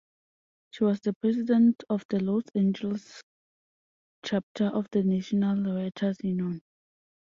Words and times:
She 0.71 0.83
was 0.83 0.99
the 1.01 1.13
president 1.13 1.83
of 1.87 2.05
the 2.09 2.19
Los 2.19 2.41
Angeles 2.55 3.21
chapter 4.25 4.65
of 4.69 4.87
the 4.91 5.03
National 5.03 5.75
Writers 5.75 6.17
Union. 6.23 6.63